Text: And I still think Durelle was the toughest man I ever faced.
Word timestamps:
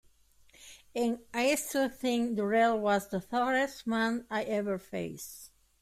And 0.95 1.19
I 1.31 1.53
still 1.53 1.87
think 1.87 2.35
Durelle 2.35 2.79
was 2.79 3.09
the 3.09 3.19
toughest 3.19 3.85
man 3.85 4.25
I 4.31 4.41
ever 4.45 4.79
faced. 4.79 5.51